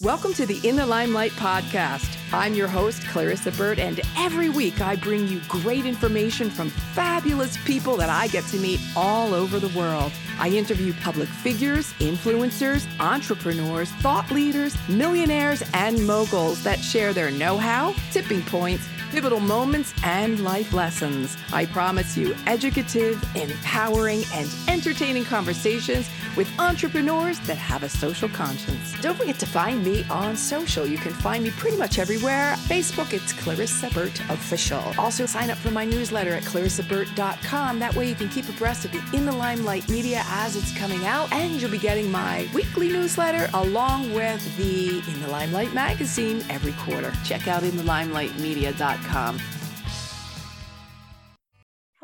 [0.00, 2.18] Welcome to the In the Limelight podcast.
[2.32, 7.56] I'm your host, Clarissa Burt, and every week I bring you great information from fabulous
[7.58, 10.10] people that I get to meet all over the world.
[10.40, 17.56] I interview public figures, influencers, entrepreneurs, thought leaders, millionaires, and moguls that share their know
[17.56, 21.36] how, tipping points, pivotal moments, and life lessons.
[21.52, 28.92] I promise you educative, empowering, and entertaining conversations with entrepreneurs that have a social conscience.
[29.00, 30.84] Don't forget to find me on social.
[30.86, 32.54] You can find me pretty much everywhere.
[32.66, 34.82] Facebook, it's Clarissa Burt Official.
[34.98, 37.78] Also, sign up for my newsletter at clarissaburt.com.
[37.78, 41.04] That way, you can keep abreast of the In the Limelight media as it's coming
[41.06, 46.44] out, and you'll be getting my weekly newsletter along with the In the Limelight magazine
[46.50, 47.12] every quarter.
[47.24, 49.38] Check out InTheLimelightMedia.com.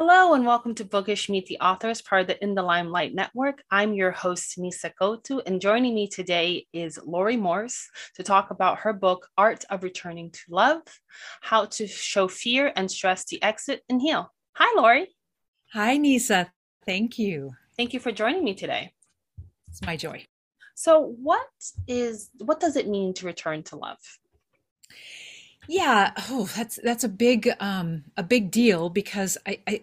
[0.03, 3.63] Hello and welcome to Bookish Meet the Authors, part of the In the Limelight Network.
[3.71, 8.79] I'm your host, Nisa Gotu, and joining me today is Lori Morse to talk about
[8.79, 10.81] her book, Art of Returning to Love
[11.43, 14.33] How to Show Fear and Stress the Exit and Heal.
[14.55, 15.15] Hi, Lori.
[15.75, 16.51] Hi, Nisa.
[16.87, 17.51] Thank you.
[17.77, 18.95] Thank you for joining me today.
[19.69, 20.25] It's my joy.
[20.77, 21.47] So, what
[21.87, 23.99] is what does it mean to return to love?
[25.69, 29.83] Yeah, oh, that's that's a big um, a big deal because I, I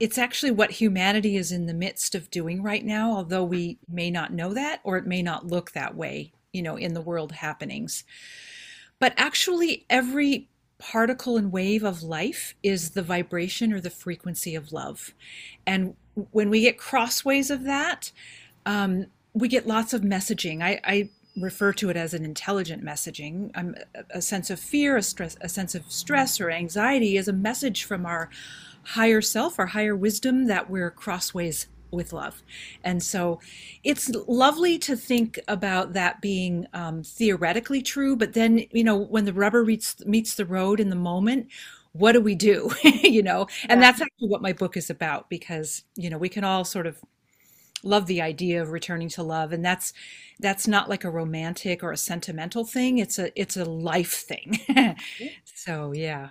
[0.00, 4.10] it's actually what humanity is in the midst of doing right now, although we may
[4.10, 7.32] not know that or it may not look that way, you know, in the world
[7.32, 8.04] happenings.
[8.98, 10.48] But actually, every
[10.78, 15.14] particle and wave of life is the vibration or the frequency of love.
[15.66, 15.94] And
[16.32, 18.10] when we get crossways of that,
[18.66, 20.62] um, we get lots of messaging.
[20.62, 23.50] I, I refer to it as an intelligent messaging.
[23.54, 23.74] Um,
[24.10, 27.84] a sense of fear, a, stress, a sense of stress or anxiety is a message
[27.84, 28.28] from our
[28.84, 32.42] higher self, our higher wisdom, that we're crossways with love.
[32.82, 33.38] And so
[33.84, 39.24] it's lovely to think about that being um, theoretically true, but then, you know, when
[39.26, 41.48] the rubber meets, meets the road in the moment,
[41.92, 42.70] what do we do?
[42.82, 43.90] you know, and yeah.
[43.90, 46.98] that's actually what my book is about because, you know, we can all sort of
[47.84, 49.92] love the idea of returning to love and that's
[50.38, 54.56] that's not like a romantic or a sentimental thing it's a it's a life thing
[55.44, 56.28] so yeah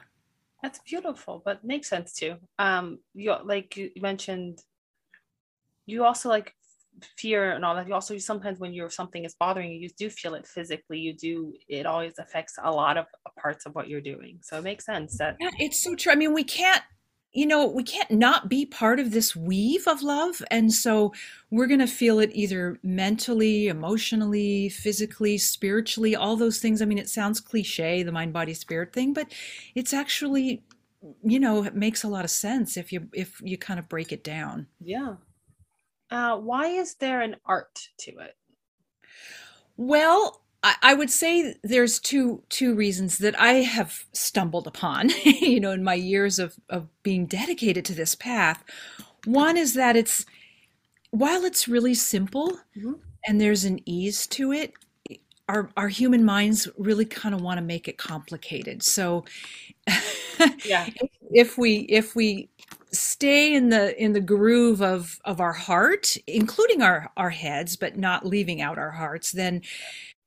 [0.62, 2.36] that's beautiful, but makes sense too.
[2.60, 4.60] Um, you like you mentioned,
[5.86, 6.54] you also like
[7.18, 7.88] fear and all that.
[7.88, 11.00] You also sometimes when you're something is bothering you, you do feel it physically.
[11.00, 11.54] You do.
[11.68, 13.06] It always affects a lot of
[13.42, 14.40] parts of what you're doing.
[14.42, 15.38] So it makes sense that.
[15.40, 16.12] Yeah, it's so true.
[16.12, 16.84] I mean, we can't
[17.34, 20.42] you know, we can't not be part of this weave of love.
[20.52, 21.14] And so
[21.50, 26.82] we're going to feel it either mentally, emotionally, physically, spiritually, all those things.
[26.82, 29.32] I mean, it sounds cliche, the mind, body, spirit thing, but
[29.76, 30.62] it's actually,
[31.24, 34.12] you know, it makes a lot of sense if you, if you kind of break
[34.12, 34.68] it down.
[34.82, 35.16] Yeah.
[36.10, 38.36] Uh, why is there an art to it?
[39.78, 45.72] Well, I would say there's two two reasons that I have stumbled upon, you know,
[45.72, 48.64] in my years of of being dedicated to this path.
[49.26, 50.26] One is that it's
[51.10, 52.94] while it's really simple mm-hmm.
[53.28, 54.74] and there's an ease to it,
[55.50, 58.84] our our human minds really kind of want to make it complicated.
[58.84, 59.26] So
[60.64, 60.88] yeah.
[61.32, 62.50] if we if we
[62.94, 67.98] stay in the in the groove of of our heart, including our our heads, but
[67.98, 69.62] not leaving out our hearts, then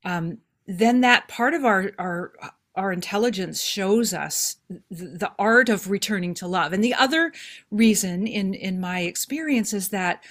[0.05, 2.33] um, then that part of our our
[2.77, 4.57] our intelligence shows us
[4.91, 6.73] the art of returning to love.
[6.73, 7.33] And the other
[7.71, 10.25] reason, in in my experience, is that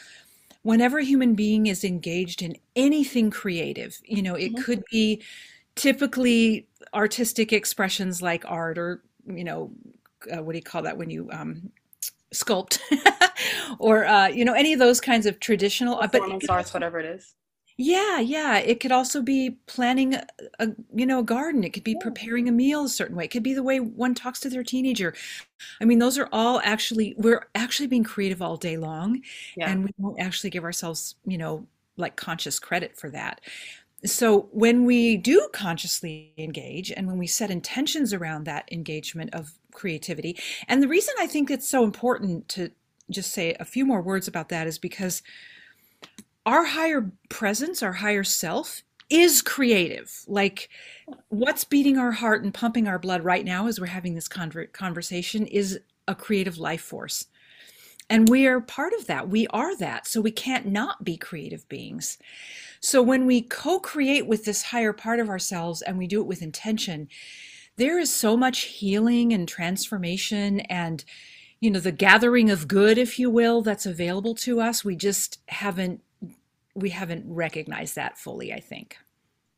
[0.62, 4.64] whenever a human being is engaged in anything creative, you know, it mm-hmm.
[4.64, 5.22] could be
[5.76, 9.72] typically artistic expressions like art or you know
[10.34, 11.72] uh, what do you call that when you um,
[12.34, 12.80] sculpt
[13.80, 17.06] or uh, you know any of those kinds of traditional uh, but arts whatever it
[17.06, 17.34] is
[17.78, 18.58] yeah, yeah.
[18.60, 20.26] It could also be planning a,
[20.60, 21.64] a you know a garden.
[21.64, 23.26] It could be preparing a meal a certain way.
[23.26, 25.16] It could be the way one talks to their teenager.
[25.82, 29.22] I mean, those are all actually we're actually being creative all day long,
[29.58, 29.70] yeah.
[29.70, 31.68] and we won't actually give ourselves you know
[31.98, 33.42] like conscious credit for that.
[34.06, 39.54] So when we do consciously engage, and when we set intentions around that engagement of
[39.72, 40.38] creativity,
[40.68, 42.72] and the reason I think it's so important to
[43.10, 45.24] just say a few more words about that is because
[46.46, 50.24] our higher presence, our higher self is creative.
[50.28, 50.70] Like
[51.30, 55.46] what's beating our heart and pumping our blood right now as we're having this conversation
[55.48, 57.28] is a creative life force.
[58.10, 59.30] And we are part of that.
[59.30, 60.08] We are that.
[60.08, 62.18] So we can't not be creative beings.
[62.80, 66.28] So when we co create with this higher part of ourselves and we do it
[66.28, 67.08] with intention,
[67.78, 71.04] there is so much healing and transformation and
[71.60, 75.40] you know the gathering of good if you will that's available to us we just
[75.48, 76.02] haven't
[76.76, 78.98] we haven't recognized that fully i think.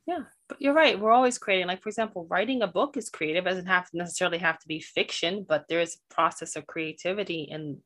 [0.07, 0.99] Yeah but you're right.
[0.99, 3.97] We're always creating like for example writing a book is creative it doesn't have to
[3.97, 7.79] necessarily have to be fiction but there is a process of creativity in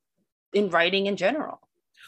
[0.54, 1.62] in writing in general.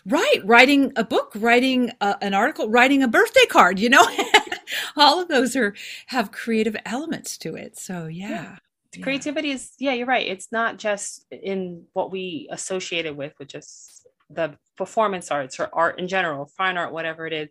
[0.05, 4.05] Right writing a book writing a, an article writing a birthday card you know?
[4.97, 5.73] All of those are
[6.07, 8.57] have creative elements to it so yeah,
[8.95, 9.03] yeah.
[9.03, 9.55] creativity yeah.
[9.55, 10.27] is yeah you're right.
[10.27, 14.00] It's not just in what we associate it with which is
[14.33, 17.49] the performance arts or art in general fine art whatever it is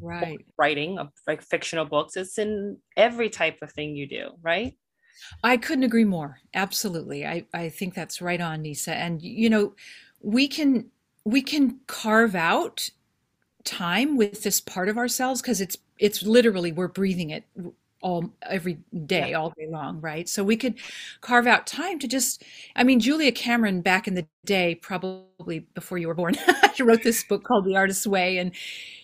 [0.00, 0.44] right.
[0.58, 4.76] writing of like fictional books it's in every type of thing you do right?
[5.42, 6.40] I couldn't agree more.
[6.54, 7.26] Absolutely.
[7.26, 8.94] I i think that's right on nisa.
[8.94, 9.74] And you know
[10.20, 10.90] we can
[11.24, 12.90] we can carve out
[13.64, 17.44] time with this part of ourselves because it's it's literally we're breathing it
[18.02, 19.38] all every day yeah.
[19.38, 20.28] all day long right?
[20.28, 20.74] So we could
[21.20, 22.42] carve out time to just
[22.74, 26.36] i mean julia cameron back in the day probably before you were born
[26.74, 28.52] she wrote this book called the artist's way and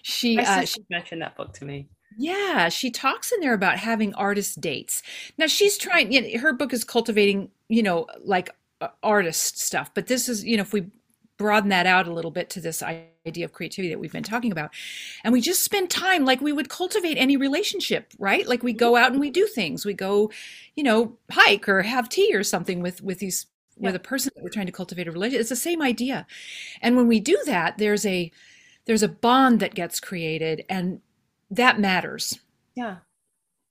[0.03, 1.89] she, uh, she mentioned that book to me.
[2.19, 5.03] Yeah she talks in there about having artist dates.
[5.39, 8.51] Now she's trying you know, her book is cultivating you know like
[8.81, 10.91] uh, artist stuff but this is you know if we
[11.39, 12.83] broaden that out a little bit to this
[13.27, 14.71] idea of creativity that we've been talking about.
[15.25, 18.47] And we just spend time like we would cultivate any relationship, right?
[18.47, 19.85] Like we go out and we do things.
[19.85, 20.31] We go,
[20.77, 23.47] you know, hike or have tea or something with with these
[23.77, 23.89] yeah.
[23.89, 25.41] with a person that we're trying to cultivate a relationship.
[25.41, 26.27] It's the same idea.
[26.81, 28.31] And when we do that, there's a
[28.87, 31.01] there's a bond that gets created and
[31.51, 32.39] that matters.
[32.75, 32.99] Yeah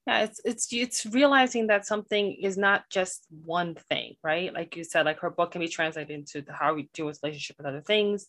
[0.07, 4.83] yeah it's it's it's realizing that something is not just one thing right like you
[4.83, 7.67] said like her book can be translated into the, how we deal with relationship with
[7.67, 8.27] other things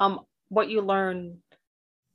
[0.00, 0.20] um
[0.52, 1.38] what you learn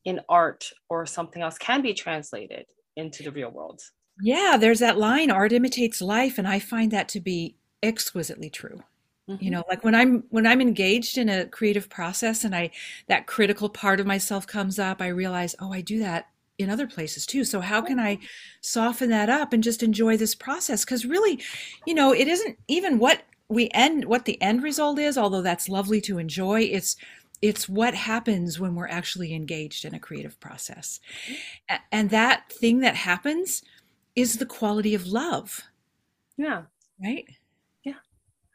[0.05, 3.81] in art or something else can be translated into the real world
[4.21, 8.81] yeah there's that line art imitates life and i find that to be exquisitely true
[9.29, 9.43] mm-hmm.
[9.43, 12.69] you know like when i'm when i'm engaged in a creative process and i
[13.07, 16.87] that critical part of myself comes up i realize oh i do that in other
[16.87, 17.43] places too.
[17.43, 18.19] So how can I
[18.61, 20.83] soften that up and just enjoy this process?
[20.83, 21.39] Because really,
[21.85, 25.69] you know, it isn't even what we end what the end result is, although that's
[25.69, 26.61] lovely to enjoy.
[26.61, 26.97] It's
[27.41, 30.99] it's what happens when we're actually engaged in a creative process.
[31.91, 33.61] And that thing that happens
[34.15, 35.61] is the quality of love.
[36.37, 36.63] Yeah.
[37.01, 37.25] Right?
[37.83, 37.93] Yeah.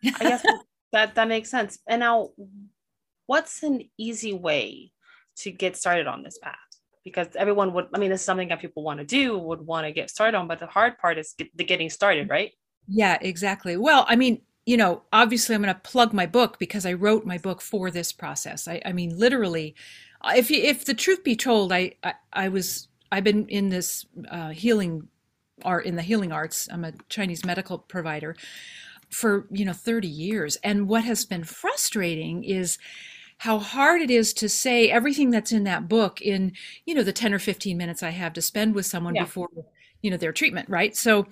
[0.04, 0.42] I guess
[0.92, 1.78] that that makes sense.
[1.86, 2.30] And now
[3.26, 4.92] what's an easy way
[5.36, 6.56] to get started on this path?
[7.04, 9.86] because everyone would i mean this is something that people want to do would want
[9.86, 12.52] to get started on but the hard part is get, the getting started right
[12.88, 16.86] yeah exactly well i mean you know obviously i'm going to plug my book because
[16.86, 18.68] i wrote my book for this process.
[18.68, 19.74] I, I mean literally
[20.36, 24.06] if you, if the truth be told I, I, I was i've been in this
[24.30, 25.08] uh, healing
[25.64, 26.68] art in the healing arts.
[26.70, 28.36] I'm a chinese medical provider
[29.10, 30.56] for you know 30 years.
[30.64, 32.78] And what has been frustrating is
[33.38, 36.52] how hard it is to say everything that's in that book in
[36.86, 39.24] you know the 10 or 15 minutes i have to spend with someone yeah.
[39.24, 39.48] before
[40.02, 40.96] you know their treatment right?
[40.96, 41.26] So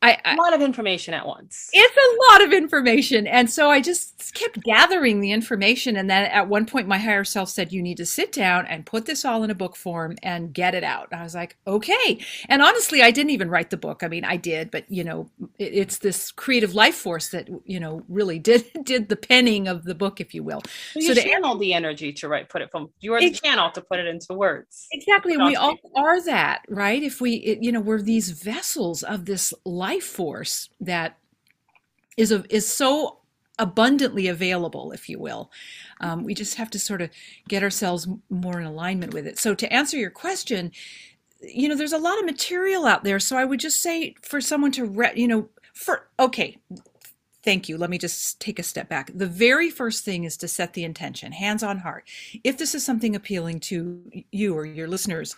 [0.00, 1.70] I, I, a lot of information at once.
[1.72, 3.26] It's a lot of information.
[3.26, 5.96] And so I just kept gathering the information.
[5.96, 8.86] And then at one point, my higher self said, You need to sit down and
[8.86, 11.08] put this all in a book form and get it out.
[11.10, 12.24] And I was like, Okay.
[12.48, 14.04] And honestly, I didn't even write the book.
[14.04, 17.80] I mean, I did, but you know, it, it's this creative life force that, you
[17.80, 20.62] know, really did did the penning of the book, if you will.
[20.92, 23.26] So you so channel to, the energy to write, put it from, you are the
[23.26, 24.86] it, channel to put it into words.
[24.92, 25.36] Exactly.
[25.36, 27.02] We all are that, right?
[27.02, 31.18] If we, it, you know, we're these vessels of this life life force that
[32.16, 33.18] is a, is so
[33.58, 35.50] abundantly available, if you will.
[36.00, 37.10] Um, we just have to sort of
[37.48, 39.38] get ourselves more in alignment with it.
[39.38, 40.72] So to answer your question,
[41.40, 43.18] you know, there's a lot of material out there.
[43.18, 46.58] So I would just say for someone to, re- you know, for okay,
[47.44, 47.78] thank you.
[47.78, 49.10] Let me just take a step back.
[49.14, 52.04] The very first thing is to set the intention, hands on heart.
[52.44, 55.36] If this is something appealing to you or your listeners,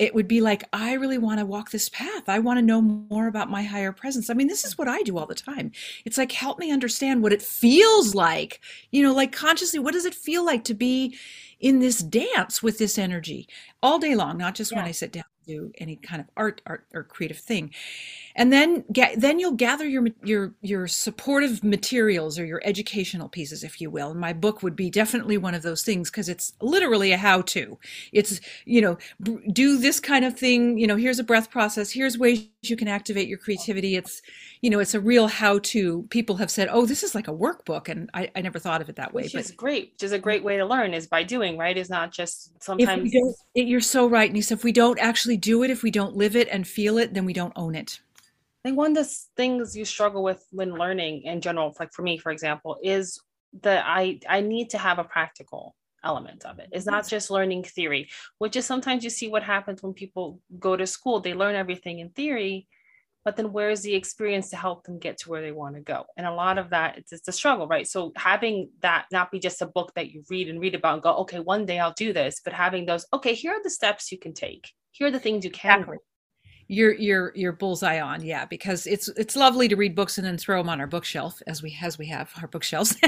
[0.00, 2.28] it would be like i really want to walk this path.
[2.28, 4.30] I want to know more about my higher presence.
[4.30, 5.70] I mean this is what i do all the time.
[6.04, 8.60] It's like help me understand what it feels like.
[8.90, 11.16] You know like consciously what does it feel like to be
[11.60, 13.46] in this dance with this energy
[13.82, 14.78] all day long not just yeah.
[14.78, 17.70] when i sit down to do any kind of art art or creative thing
[18.36, 23.64] and then get, then you'll gather your your your supportive materials or your educational pieces
[23.64, 24.10] if you will.
[24.10, 27.42] And my book would be definitely one of those things because it's literally a how
[27.42, 27.78] to
[28.12, 28.98] it's you know
[29.52, 32.88] do this kind of thing you know here's a breath process here's ways you can
[32.88, 33.96] activate your creativity.
[33.96, 34.22] It's
[34.60, 37.32] you know it's a real how to people have said oh this is like a
[37.32, 40.02] workbook and i, I never thought of it that way which but, is great which
[40.02, 41.76] is a great way to learn is by doing right?
[41.76, 43.12] Is not just sometimes
[43.54, 44.54] you're so right nisa.
[44.54, 47.24] If we don't actually do it if we don't live it and feel it then
[47.24, 48.00] we don't own it
[48.62, 52.02] I think one of the things you struggle with when learning in general, like for
[52.02, 53.20] me, for example, is
[53.62, 55.74] that I I need to have a practical.
[56.02, 56.68] element of it.
[56.72, 57.16] It's not mm-hmm.
[57.16, 61.20] just learning theory, which is sometimes you see what happens when people go to school.
[61.20, 62.68] They learn everything in theory,
[63.22, 66.04] but then where's the experience to help them get to where they want to go?
[66.16, 67.86] And a lot of that, it's, it's a struggle, right?
[67.86, 71.02] So having that not be just a book that you read and read about and
[71.02, 74.10] go, okay, one day I'll do this, but having those, okay, here are the steps
[74.10, 74.64] you can take.
[74.92, 75.98] Here are the things you can exactly
[76.70, 78.24] you're you're you're bullseye on.
[78.24, 81.42] Yeah because it's it's lovely to read books and then throw them on our bookshelf
[81.46, 82.96] as we as we have our bookshelves.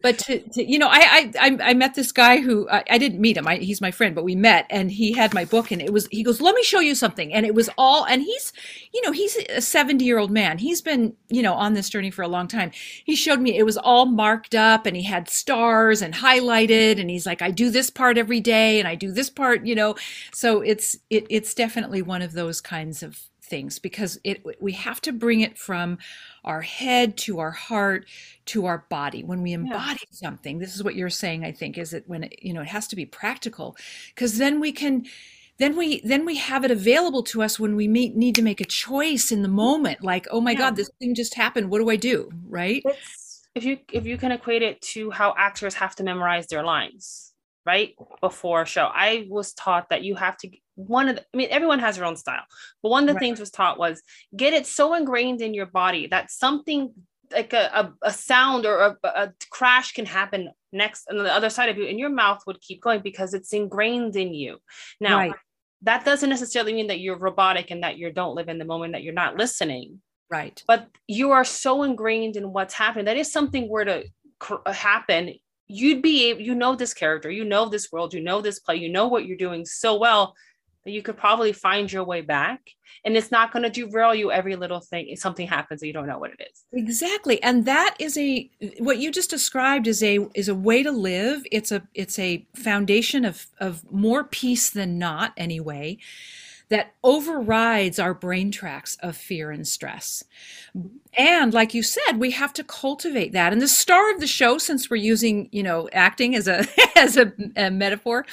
[0.00, 3.20] But to, to, you know I, I i met this guy who i, I didn't
[3.20, 3.46] meet him.
[3.46, 6.06] I, he's my friend but we met and he had my book and it was
[6.10, 7.32] he goes let me show you something.
[7.32, 8.52] And it was all and he's
[8.92, 10.58] you know he's a 70 year old man.
[10.58, 12.70] He's been you know on this journey for a long time.
[13.04, 17.10] He showed me it was all marked up and he had stars and highlighted and
[17.10, 19.94] he's like i do this part every day and i do this part you know?
[20.32, 24.98] So it's it, it's definitely one of those kinds of things because it we have
[24.98, 25.98] to bring it from
[26.42, 28.06] our head to our heart
[28.46, 29.22] to our body.
[29.22, 30.26] When we embody yeah.
[30.26, 32.68] something this is what you're saying i think is that when it, you know it
[32.68, 33.76] has to be practical
[34.14, 35.04] because then we can
[35.58, 38.60] then we then we have it available to us when we meet, need to make
[38.60, 40.62] a choice in the moment like oh my yeah.
[40.62, 41.70] god this thing just happened.
[41.70, 42.30] What do i do?
[42.48, 42.82] Right?
[42.86, 46.64] It's, if you if you can equate it to how actors have to memorize their
[46.64, 47.31] lines
[47.64, 48.90] right before a show.
[48.92, 52.06] I was taught that you have to one of the, i mean everyone has their
[52.06, 52.44] own style
[52.82, 53.20] but one of the right.
[53.20, 54.00] things was taught was
[54.34, 56.94] get it so ingrained in your body that something
[57.32, 61.50] like a, a, a sound or a, a, crash can happen next on the other
[61.50, 64.58] side of you and your mouth would keep going because it's ingrained in you.
[65.00, 65.34] Now right.
[65.82, 68.92] that doesn't necessarily mean that you're robotic and that you don't live in the moment
[68.92, 70.00] that you're not listening.
[70.30, 70.62] Right.
[70.66, 73.04] But you are so ingrained in what's happening.
[73.04, 74.04] That if something were to
[74.38, 75.34] cr- happen
[75.72, 78.88] you'd be you know this character, you know this world, you know this play, you
[78.88, 80.34] know what you're doing so well
[80.84, 82.60] that you could probably find your way back.
[83.04, 85.92] And it's not going to derail you every little thing if something happens that you
[85.92, 86.64] don't know what it is.
[86.72, 87.42] Exactly.
[87.42, 91.42] And that is a what you just described is a is a way to live.
[91.50, 95.98] It's a it's a foundation of of more peace than not anyway
[96.72, 100.24] that overrides our brain tracks of fear and stress.
[101.18, 103.52] And like you said, we have to cultivate that.
[103.52, 106.64] And the star of the show, since we're using, you know, acting as a
[106.96, 108.24] as a, a metaphor,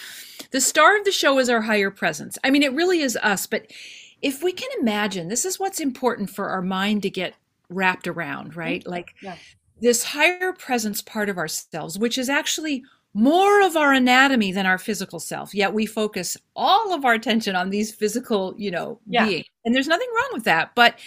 [0.51, 2.37] the star of the show is our higher presence.
[2.41, 3.45] I mean, it really is us.
[3.45, 3.73] But
[4.21, 7.33] if we can imagine, this is what's important for our mind to get
[7.67, 8.79] wrapped around, right?
[8.79, 8.89] Mm-hmm.
[8.89, 9.35] Like yeah.
[9.81, 14.77] this higher presence part of ourselves, which is actually more of our anatomy than our
[14.77, 19.25] physical self yet we focus all of our attention on these physical you know yeah.
[19.25, 20.97] beings and there's nothing wrong with that but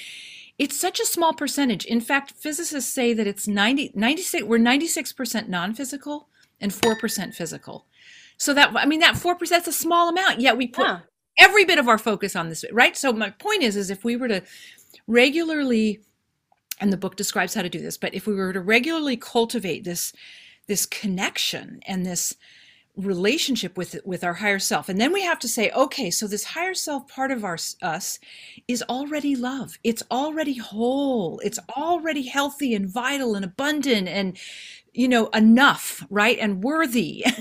[0.58, 5.48] it's such a small percentage in fact physicists say that it's 90 96 we're 96%
[5.48, 6.28] non-physical
[6.60, 7.86] and 4% physical
[8.36, 11.00] so that i mean that 4% that's a small amount yet we put yeah.
[11.38, 14.16] every bit of our focus on this right so my point is is if we
[14.16, 14.42] were to
[15.06, 16.00] regularly
[16.80, 19.84] and the book describes how to do this but if we were to regularly cultivate
[19.84, 20.12] this
[20.66, 22.34] this connection and this
[22.96, 24.88] relationship with with our higher self.
[24.88, 28.18] And then we have to say okay so this higher self part of our us
[28.68, 29.78] is already love.
[29.82, 31.40] It's already whole.
[31.42, 34.36] It's already healthy and vital and abundant and
[34.92, 36.38] you know enough right?
[36.38, 37.24] And worthy.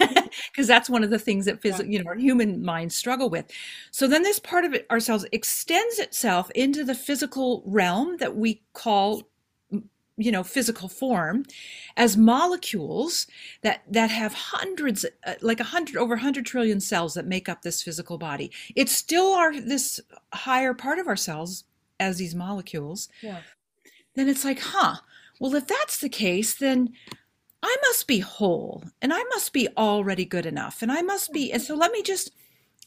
[0.51, 3.51] Because that's one of the things that phys- you know our human minds struggle with.
[3.91, 8.61] So then this part of it ourselves extends itself into the physical realm that we
[8.73, 9.23] call
[10.21, 11.45] you know physical form
[11.97, 13.27] as molecules
[13.61, 17.49] that that have hundreds uh, like a hundred over a hundred trillion cells that make
[17.49, 18.51] up this physical body.
[18.75, 19.99] It's still our this
[20.33, 21.65] higher part of ourselves
[21.99, 23.09] as these molecules.
[23.21, 23.41] Yeah.
[24.15, 24.97] Then it's like huh
[25.41, 26.93] well if that's the case then
[27.63, 31.51] i must be whole and i must be already good enough and i must be
[31.51, 32.31] and so let me just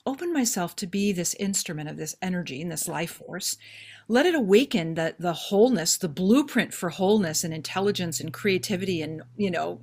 [0.07, 3.57] open myself to be this instrument of this energy and this life force
[4.07, 9.23] let it awaken the the wholeness the blueprint for wholeness and intelligence and creativity and
[9.37, 9.81] you know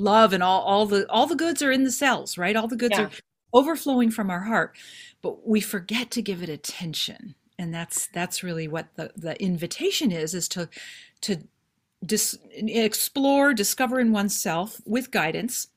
[0.00, 2.56] love and all all the all the goods are in the cells right?
[2.56, 3.04] All the goods yeah.
[3.04, 3.10] are
[3.52, 4.76] overflowing from our heart.
[5.22, 7.34] But we forget to give it attention.
[7.58, 10.68] And that's that's really what the the invitation is is to
[11.22, 11.38] to
[12.04, 15.68] dis, explore discover in oneself with guidance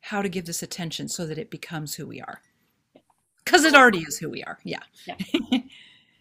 [0.00, 2.40] how to give this attention so that it becomes who we are
[3.48, 5.14] because it already is who we are yeah, yeah.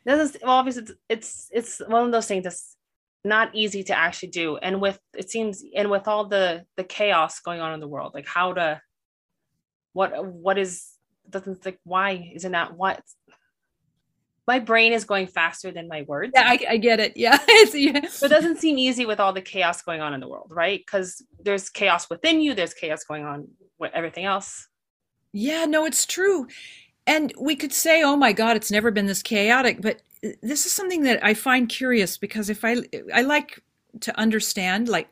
[0.05, 2.75] this is well, obviously it's, it's it's one of those things that's
[3.23, 7.39] not easy to actually do and with it seems and with all the the chaos
[7.41, 8.81] going on in the world like how to
[9.93, 10.93] what what is
[11.29, 13.01] doesn't like why isn't that what
[14.47, 16.31] my brain is going faster than my words.
[16.33, 17.17] Yeah, I, I get it.
[17.17, 17.37] Yeah.
[17.47, 17.99] it's, yeah.
[18.21, 20.79] But it doesn't seem easy with all the chaos going on in the world, right?
[20.79, 24.69] Because there's chaos within you, there's chaos going on with everything else.
[25.33, 26.47] Yeah, no, it's true.
[27.07, 29.81] And we could say, oh my God, it's never been this chaotic.
[29.81, 30.01] But
[30.43, 32.77] this is something that I find curious because if I,
[33.13, 33.63] I like
[34.01, 35.07] to understand, like,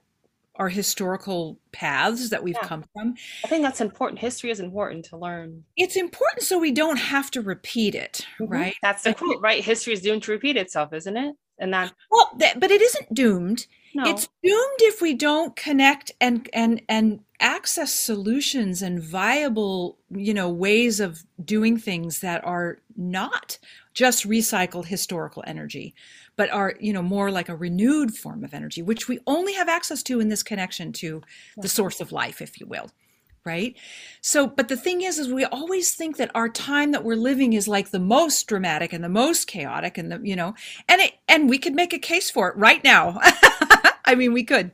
[0.57, 2.67] our historical paths that we've Yeah.
[2.67, 3.15] come from.
[3.43, 4.19] I think that's important.
[4.19, 5.65] History is important to learn.
[5.75, 8.49] It's important so we don't have to repeat it, Mhm.
[8.49, 8.75] right?
[8.81, 9.61] That's the quote, right?
[9.61, 11.35] History is doomed to repeat itself, isn't it?
[11.57, 13.67] And that Well, that, but it isn't doomed.
[13.93, 20.33] no, It's doomed if we don't connect and and and access solutions and viable, you
[20.33, 23.57] know, ways of doing things that are not
[23.93, 25.93] just recycled historical energy,
[26.35, 29.69] but are, you know, more like a renewed form of energy, which we only have
[29.69, 31.21] access to in this connection to
[31.57, 32.89] the source of life, if you will.
[33.45, 33.75] Right.
[34.21, 37.53] So, but the thing is, is we always think that our time that we're living
[37.53, 40.55] is like the most dramatic and the most chaotic and the, you know,
[40.89, 43.19] and it, and we could make a case for it right now.
[44.05, 44.71] I mean, we could.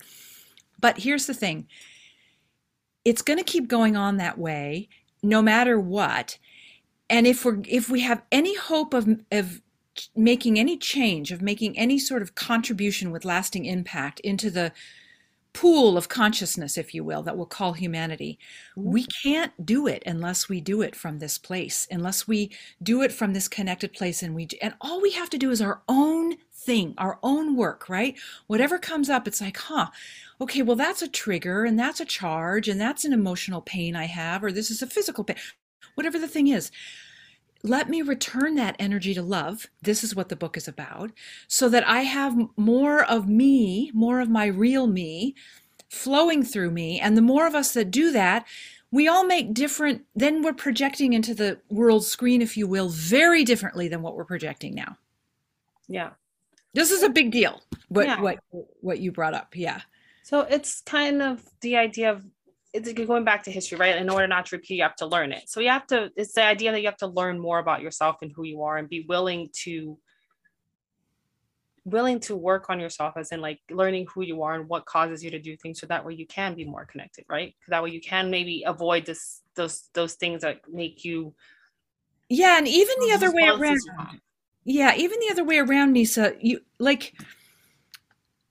[0.79, 1.67] But here's the thing
[3.03, 4.87] it's going to keep going on that way
[5.23, 6.37] no matter what.
[7.09, 9.61] And if we're if we have any hope of of
[10.15, 14.71] making any change, of making any sort of contribution with lasting impact into the
[15.53, 18.39] pool of consciousness, if you will, that we'll call humanity,
[18.75, 23.11] we can't do it unless we do it from this place, unless we do it
[23.11, 24.23] from this connected place.
[24.23, 27.89] And we and all we have to do is our own thing, our own work,
[27.89, 28.17] right?
[28.47, 29.87] Whatever comes up, it's like, huh,
[30.39, 34.05] okay, well, that's a trigger and that's a charge and that's an emotional pain I
[34.05, 35.37] have, or this is a physical pain,
[35.95, 36.71] whatever the thing is.
[37.63, 39.67] Let me return that energy to love.
[39.81, 41.11] This is what the book is about,
[41.47, 45.35] so that I have more of me, more of my real me
[45.89, 46.99] flowing through me.
[46.99, 48.47] And the more of us that do that,
[48.91, 53.43] we all make different, then we're projecting into the world screen, if you will, very
[53.43, 54.97] differently than what we're projecting now.
[55.87, 56.11] yeah.
[56.73, 57.61] This is a big deal.
[57.89, 58.21] What Yeah.
[58.21, 58.39] what
[58.79, 59.57] what you brought up.
[59.57, 59.81] Yeah.
[60.23, 62.23] So it's kind of the idea of
[62.73, 63.95] it's going back to history, right?
[63.97, 65.49] In order not to repeat, you have to learn it.
[65.49, 68.17] So you have to, it's the idea that you have to learn more about yourself
[68.21, 69.97] and who you are and be willing to
[71.83, 75.23] willing to work on yourself as in like learning who you are and what causes
[75.23, 77.89] you to do things so that way you can be more connected right that way
[77.89, 81.33] you can maybe avoid this those those things that make you
[82.29, 83.59] Yeah, and even the other way around.
[83.59, 84.15] responses you have.
[84.63, 86.33] Yeah, even the other way around, Nisa.
[86.39, 87.13] You like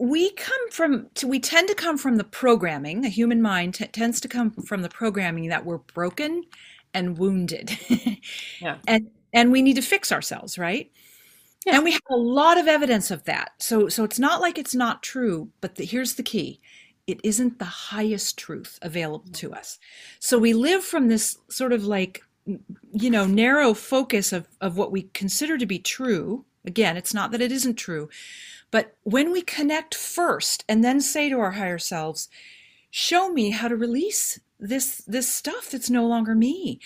[0.00, 3.02] we come from to, we tend to come from the programming.
[3.02, 6.44] The human mind t- tends to come from the programming that we're broken
[6.94, 7.78] and wounded.
[8.60, 8.76] Yeah.
[8.86, 10.90] And and we need to fix ourselves, right?
[11.64, 11.76] Yeah.
[11.76, 13.52] And we have a lot of evidence of that.
[13.58, 16.60] So so it's not like it's not true, but the, here's the key.
[17.06, 19.58] It isn't the highest truth available to mm-hmm.
[19.58, 19.78] us.
[20.18, 22.22] So we live from this sort of like
[22.92, 27.30] you know narrow focus of of what we consider to be true again it's not
[27.30, 28.08] that it isn't true
[28.70, 32.28] but when we connect first and then say to our higher selves
[32.90, 36.80] show me how to release this this stuff that's no longer me.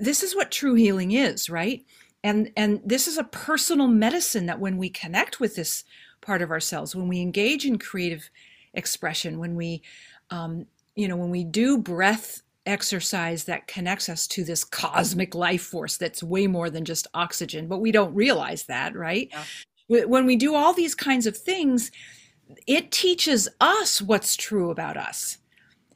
[0.00, 1.84] This is what true healing is right?
[2.24, 5.84] And and this is a personal medicine that when we connect with this
[6.20, 8.28] part of ourselves when we engage in creative
[8.74, 9.82] expression when we
[10.30, 15.62] um, you know when we do breath exercise that connects us to this cosmic life
[15.62, 19.28] force that's way more than just oxygen but we don't realize that right?
[19.30, 19.44] Yeah.
[19.88, 21.90] Wh- when we do all these kinds of things
[22.66, 25.36] it teaches us what's true about us.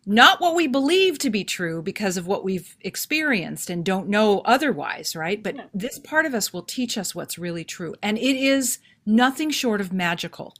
[0.04, 4.40] Not what we believe to be true because of what we've experienced and don't know
[4.40, 5.42] otherwise right?
[5.42, 5.66] But Yeah.
[5.72, 9.80] this part of us will teach us what's really true and it is nothing short
[9.80, 10.54] of magical.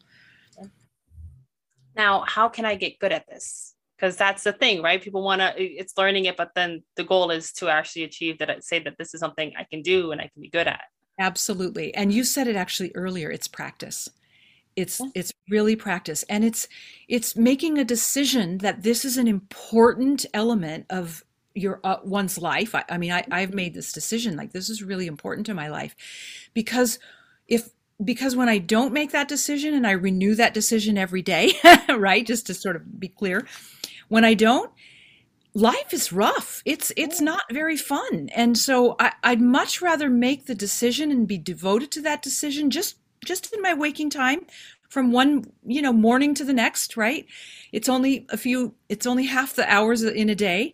[1.95, 3.75] Now how can i get good at this?
[3.97, 5.03] Because that's the thing right?
[5.03, 8.64] People want to it's learning it but then the goal is to actually achieve that
[8.64, 10.85] say that this is something i can do and i can be good at
[11.23, 11.95] Absolutely.
[11.95, 14.09] And you said it actually earlier, it's practice.
[14.77, 15.11] It's Yeah.
[15.15, 16.69] it's really practice and it's
[17.09, 22.75] it's making a decision that this is an important element of your uh, one's life.
[22.75, 25.69] I, I mean, I, I've made this decision like this is really important to my
[25.69, 25.97] life
[26.55, 26.99] because
[27.49, 27.71] if
[28.05, 31.53] because when I don't make that decision and I renew that decision every day,
[31.91, 32.27] right?
[32.27, 33.47] Just to sort of be clear,
[34.09, 34.71] when I don't,
[35.55, 36.62] life is rough.
[36.65, 38.31] It's it's not very fun.
[38.35, 42.71] And so I, I'd much rather make the decision and be devoted to that decision
[42.71, 44.41] just just in my waking time
[44.88, 47.27] from one you know morning to the next right?
[47.73, 50.73] It's only a few it's only half the hours in a day.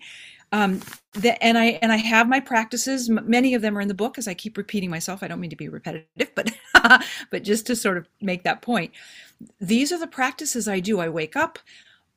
[0.52, 0.80] Um
[1.14, 3.10] the, and i and i have my practices.
[3.10, 5.22] M- many of them are in the book as i keep repeating myself.
[5.22, 6.52] I don't mean to be repetitive but
[7.30, 8.92] but just to sort of make that point.
[9.60, 11.00] These are the practices i do.
[11.00, 11.58] I wake up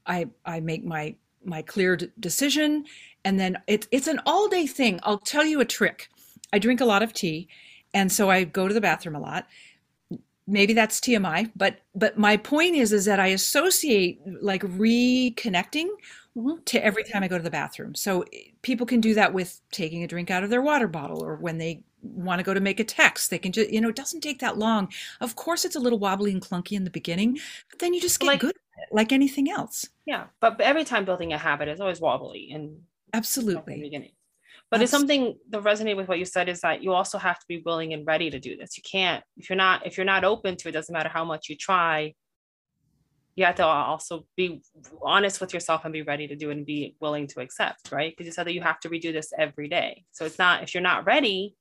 [0.06, 2.86] i i make my my clear d- decision
[3.26, 5.00] and then it's it's an all day thing.
[5.04, 6.10] I'll tell you a trick.
[6.54, 7.48] I drink a lot of tea
[7.94, 9.48] and so i go to the bathroom a lot.
[10.48, 15.88] Maybe that's tmi but but my point is is that i associate like reconnecting
[16.38, 16.64] Mhm.
[16.66, 17.94] to every time i go to the bathroom.
[17.96, 21.22] So eh, people can do that with taking a drink out of their water bottle
[21.24, 23.90] or when they want to go to make a text they can just you know
[23.90, 24.92] it doesn't take that long.
[25.22, 27.38] Of course it's a little wobbly and clunky in the beginning
[27.70, 28.56] but then you just get Like- good
[28.92, 29.88] like anything else.
[30.06, 32.82] Yeah, but every time building a habit is always wobbly and
[33.14, 34.12] absolutely beginning.
[34.70, 37.46] But it's something that resonate with what you said is that you also have to
[37.48, 38.78] be willing and ready to do this.
[38.78, 41.50] You can't if you're not if you're not open to it, doesn't matter how much
[41.50, 42.14] you try.
[43.36, 44.62] You have to also be
[45.02, 48.12] honest with yourself and be ready to do it and be willing to accept, right?
[48.12, 50.06] Because you said that you have to redo this every day.
[50.12, 51.56] So it's not if you're not ready,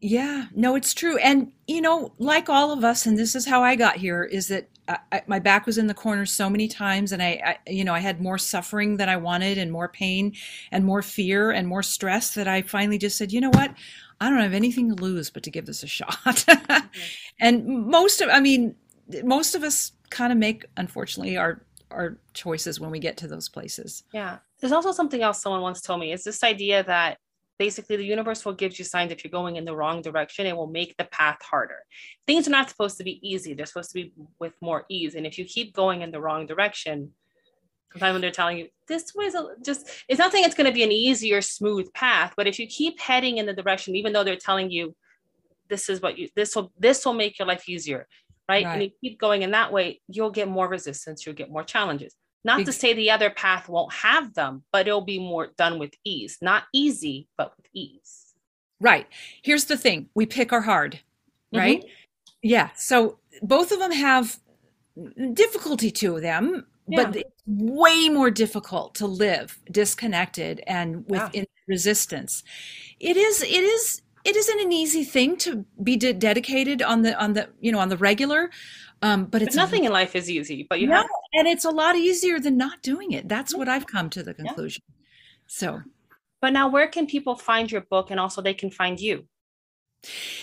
[0.00, 1.16] yeah, no, it's true.
[1.18, 4.48] And, you know, like all of us, and this is how I got here, is
[4.48, 7.84] that I, my back was in the corner so many times and I, I, you
[7.84, 10.34] know i had more suffering than i wanted and more pain
[10.70, 13.74] and more fear and more stress that i finally just said you know what
[14.20, 16.86] i don't have anything to lose but to give this a shot mm-hmm.
[17.40, 18.74] and most of i mean
[19.24, 23.48] most of us kind of make unfortunately our our choices when we get to those
[23.48, 27.18] places yeah there's also something else someone once told me is this idea that
[27.58, 30.56] basically the universe will give you signs if you're going in the wrong direction it
[30.56, 31.78] will make the path harder.
[32.26, 33.54] Things are not supposed to be easy.
[33.54, 35.14] They're supposed to be with more ease.
[35.14, 37.12] And if you keep going in the wrong direction
[37.92, 40.74] sometimes when they're telling you this way is just it's not saying it's going to
[40.74, 44.24] be an easier smooth path but if you keep heading in the direction even though
[44.24, 44.94] they're telling you
[45.68, 48.06] this is what you this will this will make your life easier
[48.48, 48.72] right, right.
[48.72, 52.14] and you keep going in that way you'll get more resistance you'll get more challenges
[52.46, 55.92] not to say the other path won't have them, but it'll be more done with
[56.04, 56.38] ease.
[56.40, 58.34] Not easy, but with ease.
[58.80, 59.06] Right.
[59.42, 61.00] Here's the thing we pick our hard,
[61.52, 61.80] right?
[61.80, 61.88] Mm-hmm.
[62.42, 62.70] Yeah.
[62.76, 64.38] So both of them have
[65.32, 67.04] difficulty to them, yeah.
[67.04, 71.44] but it's way more difficult to live disconnected and with yeah.
[71.66, 72.44] resistance.
[73.00, 77.18] It is, it is, it isn't an easy thing to be de- dedicated on the
[77.22, 78.50] on the you know on the regular
[79.02, 81.66] um, but it's but nothing in life is easy, but you no, have, and it's
[81.66, 83.28] a lot easier than not doing it.
[83.28, 84.82] That's what I've come to the conclusion.
[84.88, 84.94] Yeah.
[85.46, 85.82] So,
[86.40, 89.26] but now where can people find your book and also they can find you?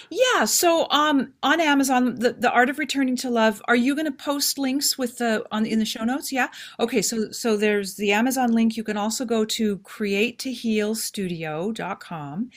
[0.10, 4.06] Yeah, so um on Amazon, the, the Art of Returning to Love, are you going
[4.06, 6.32] to post links with the on in the show notes?
[6.32, 6.48] Yeah.
[6.80, 8.78] Okay, so so there's the Amazon link.
[8.78, 12.50] You can also go to createtohealstudio.com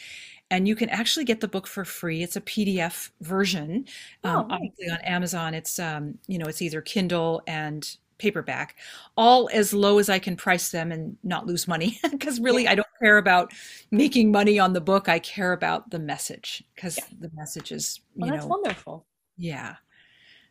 [0.50, 2.22] and you can actually get the book for free.
[2.22, 3.86] It's a PDF version.
[4.24, 8.76] Um, oh, obviously on Amazon, it's um, you know it's either Kindle and paperback,
[9.16, 11.98] all as low as I can price them and not lose money.
[12.10, 12.72] Because really, yeah.
[12.72, 13.52] I don't care about
[13.90, 15.08] making money on the book.
[15.08, 17.04] I care about the message because yeah.
[17.20, 19.06] the message is you well, know that's wonderful.
[19.36, 19.76] Yeah.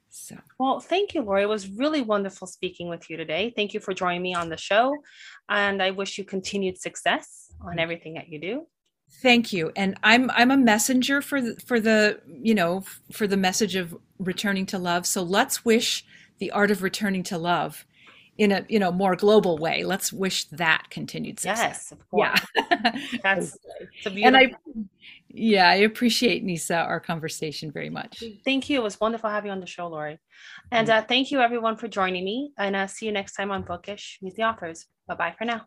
[0.09, 0.37] So.
[0.59, 1.43] Well, thank you, Lori.
[1.43, 3.51] It was really wonderful speaking with you today.
[3.53, 4.95] Thank you for joining me on the show.
[5.49, 8.67] And I wish you continued success on everything that you do.
[9.21, 9.71] Thank you.
[9.75, 13.95] And I'm I'm a messenger for the, for the you know for the message of
[14.19, 15.05] returning to love.
[15.05, 16.05] So let's wish
[16.39, 17.85] the art of returning to love
[18.37, 19.83] in a you know more global way.
[19.83, 21.59] Let's wish that continued success.
[21.59, 22.41] Yes, of course.
[22.55, 23.57] Yeah, that's
[24.05, 24.53] and I
[25.29, 28.23] yeah I appreciate Nisa our conversation very much.
[28.43, 28.79] Thank you.
[28.79, 30.19] It was wonderful having you on the show, Lori.
[30.71, 32.51] And uh, thank you everyone for joining me.
[32.57, 34.87] And uh, see you next time on Bookish Meet the Authors.
[35.07, 35.65] Bye bye for now.